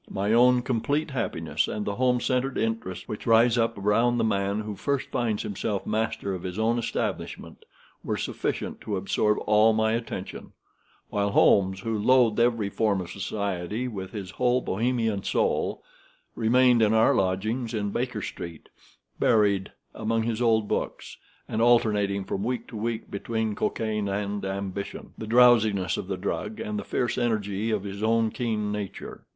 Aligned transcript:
My 0.09 0.33
own 0.33 0.63
complete 0.63 1.11
happiness, 1.11 1.67
and 1.67 1.85
the 1.85 1.93
home 1.97 2.19
centered 2.19 2.57
interests 2.57 3.07
which 3.07 3.27
rise 3.27 3.55
up 3.55 3.77
around 3.77 4.17
the 4.17 4.23
man 4.23 4.61
who 4.61 4.75
first 4.75 5.09
finds 5.11 5.43
himself 5.43 5.85
master 5.85 6.33
of 6.33 6.41
his 6.41 6.57
own 6.57 6.79
establishment, 6.79 7.65
were 8.03 8.17
sufficient 8.17 8.81
to 8.81 8.97
absorb 8.97 9.37
all 9.45 9.73
my 9.73 9.91
attention; 9.91 10.53
while 11.11 11.29
Holmes, 11.29 11.81
who 11.81 11.95
loathed 11.99 12.39
every 12.39 12.67
form 12.71 12.99
of 12.99 13.11
society 13.11 13.87
with 13.87 14.11
his 14.11 14.31
whole 14.31 14.59
Bohemian 14.59 15.21
soul, 15.21 15.83
remained 16.33 16.81
in 16.81 16.95
our 16.95 17.13
lodgings 17.13 17.71
in 17.71 17.91
Baker 17.91 18.23
Street, 18.23 18.69
buried 19.19 19.71
among 19.93 20.23
his 20.23 20.41
old 20.41 20.67
books, 20.67 21.17
and 21.47 21.61
alternating 21.61 22.23
from 22.23 22.43
week 22.43 22.65
to 22.69 22.75
week 22.75 23.11
between 23.11 23.53
cocaine 23.53 24.09
and 24.09 24.43
ambition, 24.45 25.13
the 25.15 25.27
drowsiness 25.27 25.95
of 25.95 26.07
the 26.07 26.17
drug 26.17 26.59
and 26.59 26.79
the 26.79 26.83
fierce 26.83 27.19
energy 27.19 27.69
of 27.69 27.83
his 27.83 28.01
own 28.01 28.31
keen 28.31 28.71
nature. 28.71 29.25